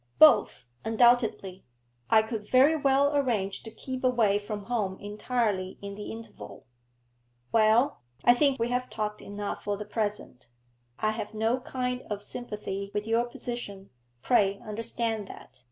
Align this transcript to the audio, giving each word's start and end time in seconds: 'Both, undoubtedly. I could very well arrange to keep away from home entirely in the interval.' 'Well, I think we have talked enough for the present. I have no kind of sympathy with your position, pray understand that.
'Both, 0.17 0.65
undoubtedly. 0.83 1.63
I 2.09 2.23
could 2.23 2.49
very 2.49 2.75
well 2.75 3.15
arrange 3.15 3.61
to 3.61 3.69
keep 3.69 4.03
away 4.03 4.39
from 4.39 4.63
home 4.63 4.97
entirely 4.99 5.77
in 5.79 5.93
the 5.93 6.11
interval.' 6.11 6.65
'Well, 7.51 7.99
I 8.23 8.33
think 8.33 8.57
we 8.59 8.69
have 8.69 8.89
talked 8.89 9.21
enough 9.21 9.63
for 9.63 9.77
the 9.77 9.85
present. 9.85 10.47
I 10.97 11.11
have 11.11 11.35
no 11.35 11.59
kind 11.59 12.01
of 12.09 12.23
sympathy 12.23 12.89
with 12.95 13.05
your 13.05 13.25
position, 13.25 13.91
pray 14.23 14.59
understand 14.65 15.27
that. 15.27 15.59